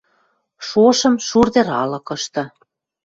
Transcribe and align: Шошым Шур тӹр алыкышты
Шошым 0.67 1.15
Шур 1.27 1.47
тӹр 1.53 1.67
алыкышты 1.81 2.43